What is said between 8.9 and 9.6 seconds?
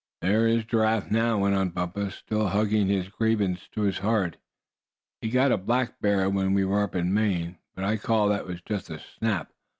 snap.